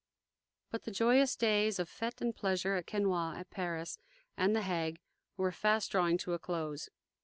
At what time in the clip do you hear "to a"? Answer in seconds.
6.19-6.39